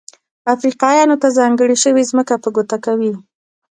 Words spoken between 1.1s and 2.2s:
ته ځانګړې شوې